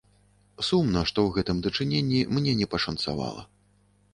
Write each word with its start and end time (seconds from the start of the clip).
Сумна, 0.69 1.03
што 1.11 1.19
ў 1.23 1.29
гэтым 1.35 1.61
дачыненні 1.65 2.21
мне 2.39 2.57
не 2.63 2.67
пашанцавала. 2.73 3.41